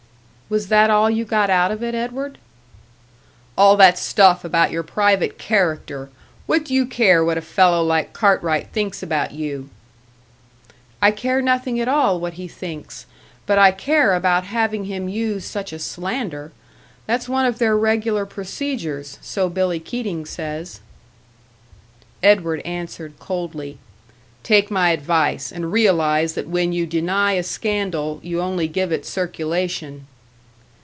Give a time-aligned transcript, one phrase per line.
[0.51, 2.37] "Was that all you got out of it, Edward?"
[3.57, 6.09] "All that stuff about your private character!
[6.45, 9.69] What do you care what a fellow like Cartwright thinks about you?"
[11.01, 13.05] "I care nothing at all what he thinks,
[13.45, 16.51] but I care about having him use such a slander.
[17.05, 20.81] That's one of their regular procedures, so Billy Keating says."
[22.21, 23.77] Edward answered, coldly,
[24.43, 29.05] "Take my advice, and realise that when you deny a scandal, you only give it
[29.05, 30.07] circulation."